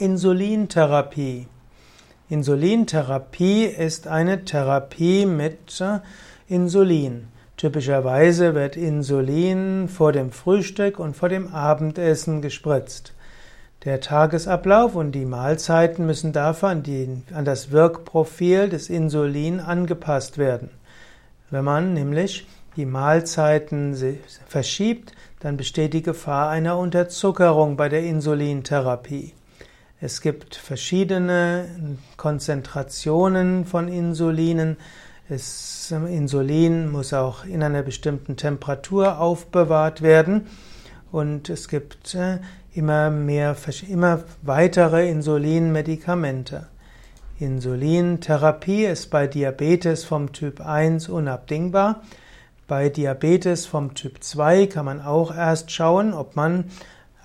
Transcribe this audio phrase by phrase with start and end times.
[0.00, 1.46] Insulintherapie.
[2.30, 5.98] Insulintherapie ist eine Therapie mit äh,
[6.48, 7.28] Insulin.
[7.58, 13.12] Typischerweise wird Insulin vor dem Frühstück und vor dem Abendessen gespritzt.
[13.84, 20.38] Der Tagesablauf und die Mahlzeiten müssen dafür an, die, an das Wirkprofil des Insulin angepasst
[20.38, 20.70] werden.
[21.50, 22.46] Wenn man nämlich
[22.76, 23.94] die Mahlzeiten
[24.48, 29.34] verschiebt, dann besteht die Gefahr einer Unterzuckerung bei der Insulintherapie.
[30.02, 31.66] Es gibt verschiedene
[32.16, 34.78] Konzentrationen von Insulinen.
[35.28, 40.46] Es, Insulin muss auch in einer bestimmten Temperatur aufbewahrt werden.
[41.12, 42.38] Und es gibt äh,
[42.72, 43.54] immer mehr,
[43.88, 46.68] immer weitere Insulinmedikamente.
[47.38, 52.02] Insulintherapie ist bei Diabetes vom Typ 1 unabdingbar.
[52.66, 56.70] Bei Diabetes vom Typ 2 kann man auch erst schauen, ob man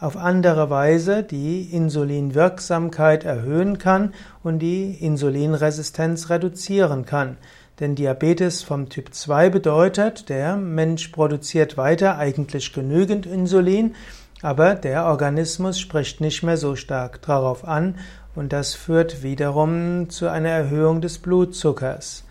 [0.06, 7.38] auf andere Weise die Insulinwirksamkeit erhöhen kann und die Insulinresistenz reduzieren kann.
[7.80, 13.96] Denn Diabetes vom Typ 2 bedeutet, der Mensch produziert weiter eigentlich genügend Insulin,
[14.44, 17.96] aber der Organismus spricht nicht mehr so stark darauf an
[18.36, 22.24] und das führt wiederum zu einer Erhöhung des Blutzuckers.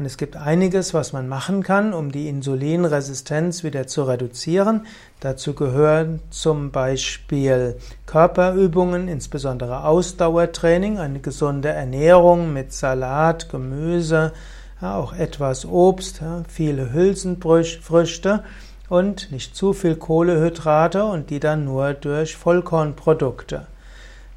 [0.00, 4.86] Und es gibt einiges, was man machen kann, um die Insulinresistenz wieder zu reduzieren.
[5.20, 7.76] Dazu gehören zum Beispiel
[8.06, 14.32] Körperübungen, insbesondere Ausdauertraining, eine gesunde Ernährung mit Salat, Gemüse,
[14.80, 18.42] auch etwas Obst, viele Hülsenfrüchte
[18.88, 23.66] und nicht zu viel Kohlehydrate und die dann nur durch Vollkornprodukte.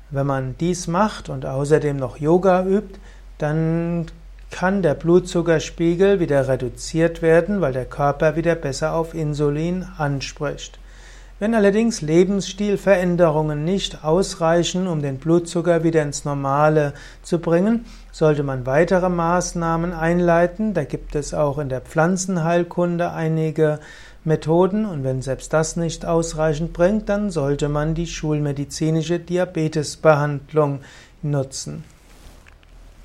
[0.09, 2.99] Wenn man dies macht und außerdem noch Yoga übt,
[3.37, 4.07] dann
[4.53, 10.77] kann der Blutzuckerspiegel wieder reduziert werden, weil der Körper wieder besser auf Insulin anspricht.
[11.39, 18.67] Wenn allerdings Lebensstilveränderungen nicht ausreichen, um den Blutzucker wieder ins Normale zu bringen, sollte man
[18.67, 20.75] weitere Maßnahmen einleiten.
[20.75, 23.79] Da gibt es auch in der Pflanzenheilkunde einige
[24.23, 30.81] Methoden und wenn selbst das nicht ausreichend bringt, dann sollte man die schulmedizinische Diabetesbehandlung
[31.23, 31.83] nutzen.